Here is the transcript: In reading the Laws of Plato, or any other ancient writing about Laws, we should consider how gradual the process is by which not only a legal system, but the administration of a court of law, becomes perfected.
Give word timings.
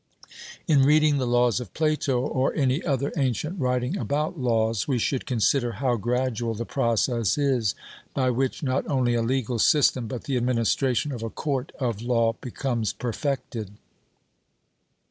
In 0.67 0.81
reading 0.81 1.19
the 1.19 1.27
Laws 1.27 1.59
of 1.59 1.75
Plato, 1.75 2.21
or 2.21 2.55
any 2.55 2.83
other 2.83 3.13
ancient 3.15 3.59
writing 3.59 3.97
about 3.97 4.35
Laws, 4.39 4.87
we 4.87 4.97
should 4.97 5.27
consider 5.27 5.73
how 5.73 5.95
gradual 5.95 6.55
the 6.55 6.65
process 6.65 7.37
is 7.37 7.75
by 8.15 8.31
which 8.31 8.63
not 8.63 8.87
only 8.87 9.13
a 9.13 9.21
legal 9.21 9.59
system, 9.59 10.07
but 10.07 10.23
the 10.23 10.37
administration 10.37 11.11
of 11.11 11.21
a 11.21 11.29
court 11.29 11.71
of 11.79 12.01
law, 12.01 12.33
becomes 12.41 12.93
perfected. 12.93 13.73